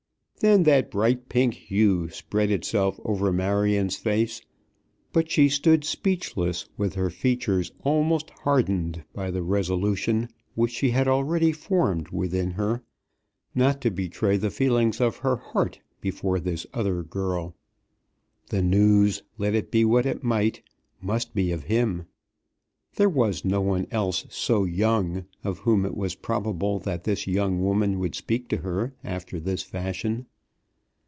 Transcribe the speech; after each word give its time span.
Then 0.41 0.63
that 0.63 0.89
bright 0.89 1.29
pink 1.29 1.53
hue 1.53 2.09
spread 2.09 2.49
itself 2.49 2.99
over 3.05 3.31
Marion's 3.31 3.95
face; 3.97 4.41
but 5.13 5.29
she 5.29 5.47
stood 5.47 5.83
speechless 5.83 6.67
with 6.77 6.95
her 6.95 7.11
features 7.11 7.71
almost 7.83 8.31
hardened 8.41 9.03
by 9.13 9.29
the 9.29 9.43
resolution 9.43 10.29
which 10.55 10.71
she 10.71 10.89
had 10.89 11.07
already 11.07 11.51
formed 11.51 12.09
within 12.09 12.49
her 12.53 12.81
not 13.53 13.81
to 13.81 13.91
betray 13.91 14.35
the 14.35 14.49
feelings 14.49 14.99
of 14.99 15.17
her 15.17 15.35
heart 15.35 15.79
before 15.99 16.39
this 16.39 16.65
other 16.73 17.03
girl. 17.03 17.55
The 18.49 18.63
news, 18.63 19.21
let 19.37 19.53
it 19.53 19.69
be 19.69 19.85
what 19.85 20.07
it 20.07 20.23
might, 20.23 20.63
must 20.99 21.35
be 21.35 21.51
of 21.51 21.65
him! 21.65 22.07
There 22.95 23.07
was 23.09 23.45
no 23.45 23.61
one 23.61 23.85
else 23.91 24.25
"so 24.29 24.65
young," 24.65 25.25
of 25.45 25.59
whom 25.59 25.85
it 25.85 25.95
was 25.95 26.15
probable 26.15 26.79
that 26.79 27.03
this 27.05 27.25
young 27.27 27.61
woman 27.61 27.99
would 27.99 28.15
speak 28.15 28.49
to 28.49 28.57
her 28.57 28.93
after 29.03 29.39
this 29.39 29.61
fashion. 29.63 30.25